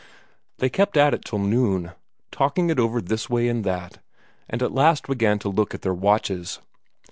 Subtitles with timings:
[0.57, 1.91] They kept at it till noon,
[2.31, 3.99] talking it over this way and that,
[4.49, 6.57] and at last began to look at their watches.